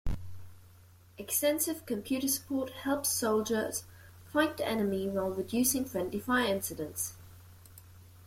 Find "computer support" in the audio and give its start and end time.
1.85-2.71